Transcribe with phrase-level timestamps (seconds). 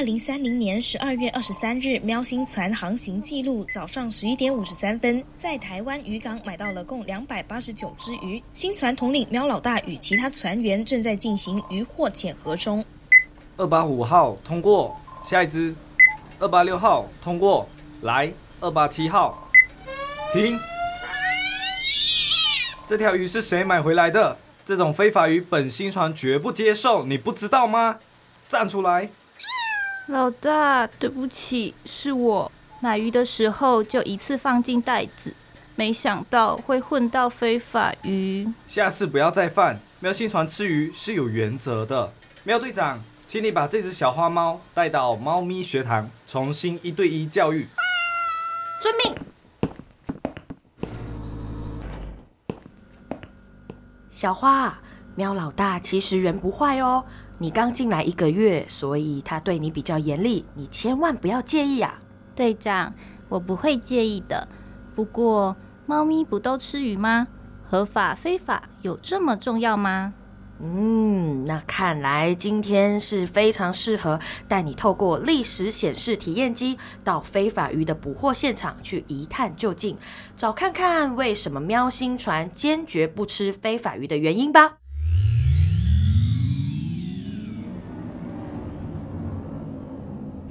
[0.00, 8.42] 二零三零年十二月二十三日，喵星船航行记录：早上十一点五十三分，在台湾渔港买到了共两百八十九只鱼。
[8.54, 12.82] 新船统领喵老大与其他船员正在进行渔获检核中。
[13.58, 15.74] 二八五号通过，下一只。
[16.38, 17.68] 二八六号通过，
[18.00, 18.32] 来。
[18.60, 19.50] 二八七号，
[20.32, 20.58] 停。
[22.86, 24.38] 这条鱼是谁买回来的？
[24.64, 27.98] 这种非法鱼，本新船绝不接受，你不知道吗？
[28.48, 29.10] 站出来！
[30.10, 32.50] 老大，对不起，是我
[32.80, 35.32] 买鱼的时候就一次放进袋子，
[35.76, 38.52] 没想到会混到非法鱼。
[38.66, 39.80] 下次不要再犯。
[40.00, 42.12] 喵星船吃鱼是有原则的。
[42.42, 47.68] 喵队长，请你把这只小花猫带到猫咪学堂，重新一对一教育。
[48.82, 49.14] 遵命。
[54.10, 54.76] 小花，
[55.14, 57.04] 喵老大其实人不坏哦。
[57.42, 61.98] 你刚进来一个月，所以他对你比较严厉，你千万不要介意啊。
[62.36, 62.92] 队长，
[63.30, 64.46] 我不会介意的。
[64.94, 67.28] 不过，猫咪不都吃鱼吗？
[67.64, 70.12] 合法非法有这么重要吗？
[70.62, 79.96] 嗯，那看来今天是非常适合带你透过历史显示体验机到非法鱼的捕获现场去一探究竟，
[80.36, 84.79] 找看看为什么喵星船坚决不吃非法鱼的原因吧。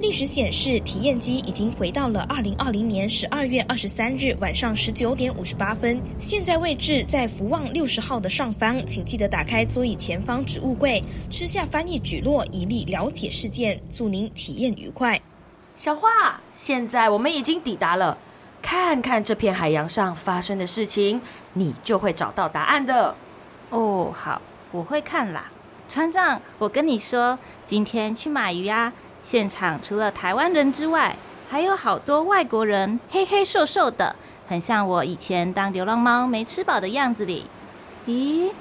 [0.00, 6.00] 历史显示，体验机已经回到了二零二零年十二月二十三日晚上十九点五十八分。
[6.18, 13.78] 现在位置在福旺六十号的上方，请记得打开座椅前方置物柜，吃下翻译举落，以利了解事件。
[13.90, 15.20] 祝您体验愉快。
[15.76, 18.16] 小花，现在我们已经抵达了，
[18.62, 21.20] 看看这片海洋上发生的事情，
[21.52, 23.14] 你就会找到答案的。
[23.68, 24.40] 哦，好，
[24.72, 25.50] 我会看啦。
[25.90, 28.90] 船长，我跟你说，今天去买鱼啊。
[29.22, 31.16] 现场除了台湾人之外，
[31.48, 34.16] 还有好多外国人，黑黑瘦瘦的，
[34.48, 37.46] 很像我以前当流浪猫没吃饱的样子里。
[38.06, 38.52] 咦，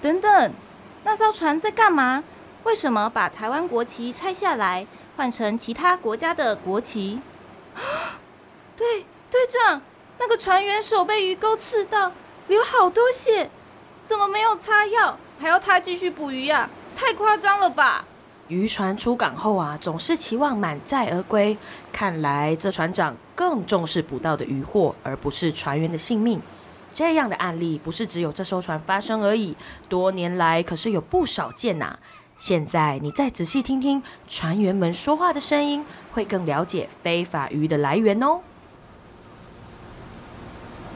[0.00, 0.52] 等等，
[1.04, 2.22] 那艘船在干嘛？
[2.64, 4.86] 为什么把台湾国旗拆下来，
[5.16, 7.20] 换成其他国家的国旗？
[8.76, 9.80] 对，队长，
[10.18, 12.12] 那个船员手被鱼钩刺到，
[12.48, 13.50] 流好多血，
[14.04, 16.68] 怎么没有擦药，还要他继续捕鱼呀？
[16.94, 18.04] 太夸张了吧！
[18.52, 21.56] 渔船出港后啊，总是期望满载而归。
[21.90, 26.38] 看来这船长更重视捕到的渔获，而不是船员的性命。
[26.92, 29.56] 这样的案例不是只有这艘船发生而已，
[29.88, 31.98] 多年来可是有不少见呐。
[32.36, 35.82] 现在你再仔细听听船员们说话的声音，
[36.12, 38.40] 会更了解非法鱼的来源哦。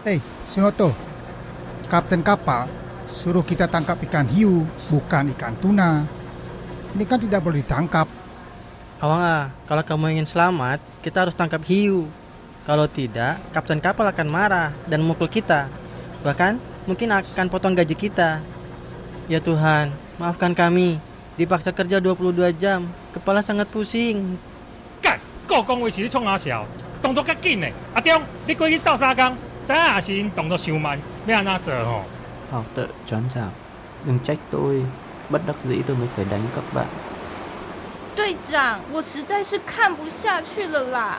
[0.05, 2.69] 哎，Sinoto，Kapten kapal
[3.09, 6.05] suruh kita tangkap ikan hiu, bukan ikan tuna.
[6.97, 8.09] Ini kan tidak boleh ditangkap.
[9.05, 12.09] Awang ah, kalau kamu ingin selamat, kita harus tangkap hiu.
[12.65, 15.69] Kalau tidak, kapten kapal akan marah dan memukul kita.
[16.25, 16.56] Bahkan
[16.89, 18.41] mungkin akan potong gaji kita.
[19.29, 20.97] Ya Tuhan, maafkan kami.
[21.37, 24.41] Dipaksa kerja 22 jam, kepala sangat pusing.
[25.05, 26.65] 干，够讲话是你创阿笑，
[27.05, 27.69] 动作较紧呢。
[27.93, 29.37] 阿忠，你过去倒沙缸，
[29.69, 30.99] 知影也是因动作太慢，
[31.29, 32.05] 要安怎做吼？
[32.51, 33.53] 好的，船长
[34.09, 34.81] ，đừng trách tôi。
[35.31, 36.87] Bất đắc dĩ tôi mới phải đánh các bạn。
[38.16, 41.19] 队长，我实在是看不下去了啦！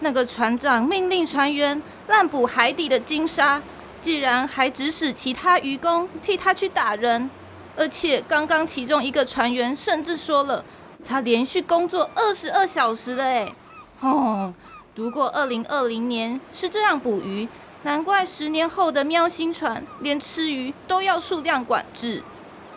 [0.00, 3.60] 那个船长命令船员滥捕海底的金沙，
[4.00, 7.28] 既然还指使其他渔工替他去打人，
[7.76, 10.64] 而且刚刚其中一个船员甚至说了，
[11.04, 13.52] 他连续工作二十二小时了哎！
[14.00, 14.54] 哦，
[14.94, 17.48] 如果二零二零年是这样捕鱼，
[17.82, 22.22] 难怪十年后的喵星船连吃鱼都要数量管制。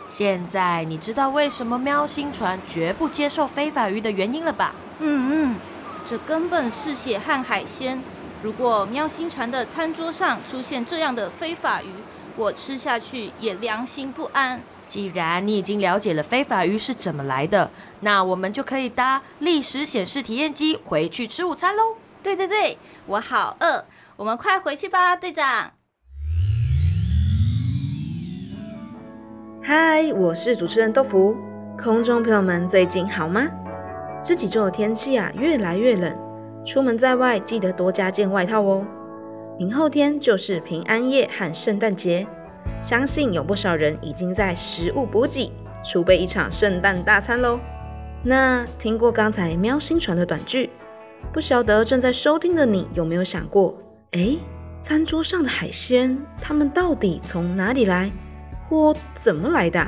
[0.04, 4.74] 现在你知道为什么喵星船绝不接受非法鱼的原因了吧？
[4.98, 5.56] 嗯嗯，
[6.06, 8.02] 这根本是血汗海鲜。
[8.42, 11.86] 如果喵星船的餐桌上出现这样的非法鱼，
[12.36, 14.62] 我吃下去也良心不安。
[14.86, 21.96] 既然你已经了解了非法鱼是怎么来的，那我们就可以搭历史显示体验机回去吃午餐喽。
[22.22, 22.76] 对对对，
[23.06, 23.84] 我好饿，
[24.16, 25.72] 我们快回去吧，队长。
[29.62, 31.36] 嗨，我是主持人豆腐。
[31.78, 33.46] 空中朋友们最近好吗？
[34.24, 36.16] 这几周的天气啊越来越冷，
[36.64, 38.86] 出门在外记得多加件外套哦。
[39.58, 42.26] 明后天就是平安夜和圣诞节，
[42.82, 45.52] 相信有不少人已经在食物补给，
[45.84, 47.60] 储备一场圣诞大餐喽。
[48.24, 50.70] 那听过刚才喵星传的短剧，
[51.34, 53.76] 不晓得正在收听的你有没有想过，
[54.12, 54.38] 哎，
[54.80, 58.10] 餐桌上的海鲜，它们到底从哪里来？
[58.70, 59.84] 或怎么来的？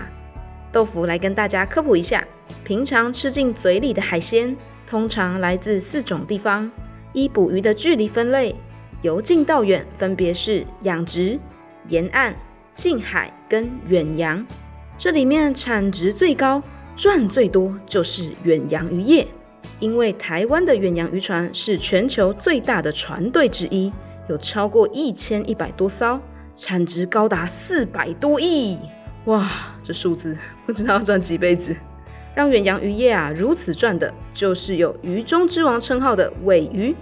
[0.72, 2.26] 豆腐来跟大家科普一下：
[2.64, 6.68] 平常吃进嘴里的海鲜，通常来自四种地方，
[7.12, 8.52] 依捕鱼的距离分类，
[9.02, 11.38] 由近到远分别是养殖、
[11.86, 12.34] 沿岸、
[12.74, 14.44] 近海跟远洋。
[14.98, 16.60] 这里面产值最高、
[16.96, 19.28] 赚最多就是远洋渔业，
[19.78, 23.92] 因为台湾的远洋渔船是全球最大的船队之一，
[24.28, 26.18] 有超过一千一百多艘，
[26.54, 28.78] 产值高达四百多亿。
[29.26, 29.50] 哇，
[29.82, 31.74] 这数字不知道要赚几辈子。
[32.34, 36.94] 让远洋渔业啊如此赚的，就是有“鱼中之王”称号的尾鱼。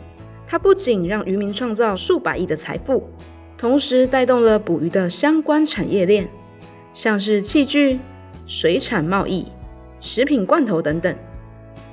[0.46, 3.08] 它不仅让渔民创造数百亿的财富，
[3.56, 6.28] 同时带动了捕鱼的相关产业链，
[6.92, 8.00] 像是器具、
[8.44, 9.46] 水产贸易、
[10.00, 11.14] 食品罐头等等。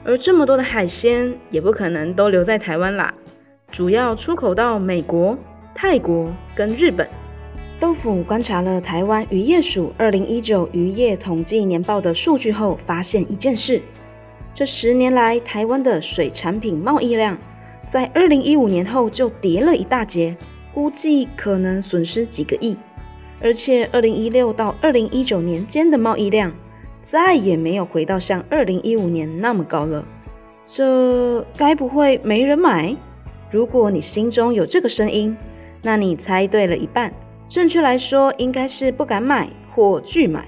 [0.03, 3.13] 而这么多的海鲜，也不可能都留在台湾啦，
[3.69, 5.37] 主要出口到美国、
[5.75, 7.07] 泰国跟日本。
[7.79, 13.79] 豆腐观察了台湾渔业署二零一九渔业统计年报的数据后，发现一件事：
[14.51, 17.37] 这十年来，台湾的水产品贸易量
[17.87, 20.35] 在二零一五年后就跌了一大截，
[20.73, 22.75] 估计可能损失几个亿。
[23.39, 26.51] 而且二零一六到二零一九年间的贸易量，
[27.03, 30.03] 再也没有回到像二零一五年那么高了。
[30.65, 32.95] 这该不会没人买？
[33.51, 35.37] 如果你心中有这个声音，
[35.83, 37.13] 那你猜对了一半。
[37.49, 40.45] 正确来说，应该是不敢买或拒买。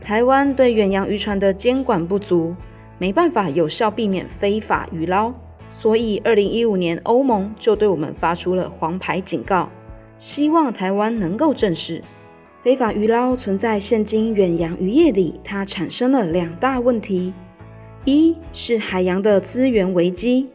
[0.00, 2.54] 台湾对远洋渔船的监管不足，
[2.98, 5.32] 没办法有效避免非法渔捞，
[5.74, 9.70] 所以二零一五年欧盟就对我们发出了黄牌警告，
[10.18, 12.00] 希望台湾能够正视
[12.60, 17.32] 非法渔捞存在现今远洋渔业里，它产生了两大问题：
[18.04, 20.48] 一是海洋的资源危机，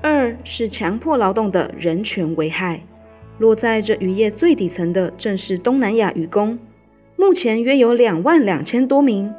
[0.00, 2.80] 二是强迫劳动的人权危害。
[3.38, 6.58] 落在这渔业最底层的，正是东南亚渔工。
[7.16, 9.32] 目前约有两万两千多名，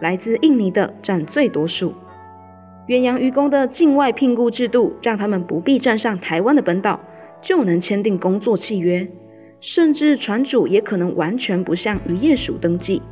[0.00, 1.94] 来自印尼的占最多数。
[2.86, 7.00] 远洋渔工的境外聘雇制度，让他们不必站上台湾的本岛，
[7.40, 9.08] 就能签订工作契约，
[9.60, 13.02] 甚至船主也可能完全不向渔业署登记。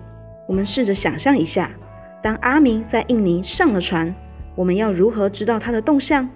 [0.46, 1.72] 我们试着想象一下，
[2.22, 4.14] 当阿明在印尼上了船，
[4.54, 6.28] 我们要如何知道他的动向？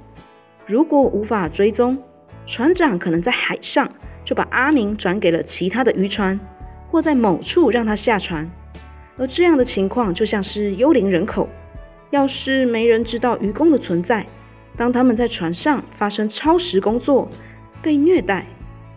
[0.66, 1.96] 如果无法追踪，
[2.48, 3.86] 船长可能在海上
[4.24, 6.40] 就把阿明转给了其他的渔船，
[6.90, 8.50] 或在某处让他下船。
[9.18, 11.46] 而这样的情况就像是幽灵人口。
[12.08, 14.26] 要是没人知道渔工的存在，
[14.78, 17.28] 当他们在船上发生超时工作、
[17.82, 18.46] 被虐待，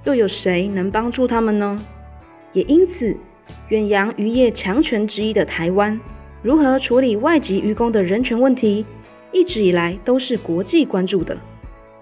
[0.06, 1.78] 又有谁能帮助他们呢？
[2.54, 3.18] 也因此，
[3.68, 6.00] 远洋渔业强权之一的台湾，
[6.42, 8.86] 如何处理外籍渔工的人权问题，
[9.34, 11.36] 一直以来都是国际关注的。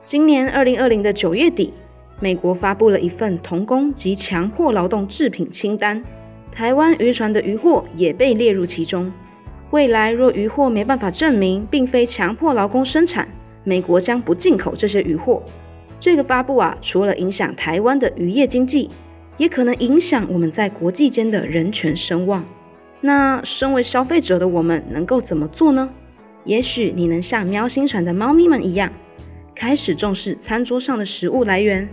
[0.10, 1.72] 今年二零二零的九月底，
[2.20, 6.04] 美国发布了一份童工及强迫劳动制品清单，
[6.52, 9.14] 台湾渔船的渔获也被列入其中。
[9.70, 13.30] 未来若渔获没办法证明并非强迫劳工生产，
[13.64, 15.44] 美国将不进口这些渔获。
[16.00, 18.90] 这个发布啊，除了影响台湾的渔业经济，
[19.38, 22.44] 也可能影响我们在国际间的人权声望。
[23.02, 25.88] 那身为消费者的我们能够怎么做呢？
[26.46, 28.92] 也许你能像喵星船的猫咪们一样。
[29.60, 31.90] 开始重视餐桌上的食物来源，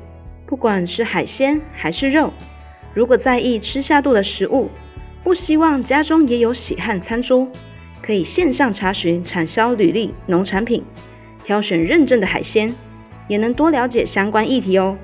[0.46, 2.32] 不管是海鲜还是肉。
[2.94, 4.70] 如果在意吃下肚的食物，
[5.24, 7.48] 不希望家中也有血汗餐桌，
[8.00, 10.84] 可以线上查询产销履历、农产品，
[11.42, 12.72] 挑选认证的海鲜，
[13.26, 14.96] 也能多了解相关议题哦。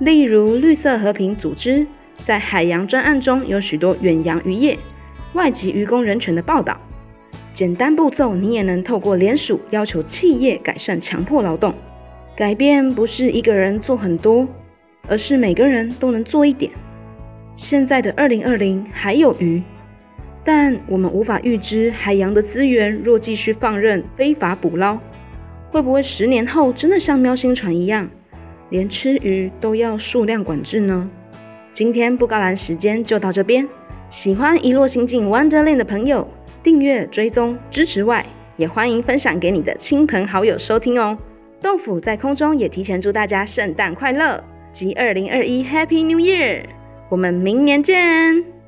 [0.00, 4.76] 例如绿色和平组织在海洋专案中有许多远洋渔业、
[5.34, 6.76] 外籍渔工人权的报道。
[7.54, 11.72] 简单步骤，你也能透过联署要求企业改善强迫劳动。
[12.34, 14.48] 改变不是一个人做很多，
[15.06, 16.72] 而是每个人都能做一点。
[17.54, 19.62] 现在的二零二零还有鱼，
[20.42, 24.98] 但我们无法预知海洋的资源若继续放任非法捕捞，
[25.70, 28.08] 会不会十年后真的像喵星船一样，
[28.70, 31.10] 连吃鱼都要数量管制呢？
[31.70, 33.68] 今天布告栏时间就到这边。
[34.08, 36.26] 喜欢一落心境 Wonderland 的朋友，
[36.62, 38.24] 订阅追踪支持外，
[38.56, 41.16] 也欢迎分享给你的亲朋好友收听哦。
[41.62, 44.42] 豆腐在空中也提前祝大家圣诞快乐
[44.72, 46.64] 及二零二一 Happy New Year！
[47.08, 48.61] 我们明年见。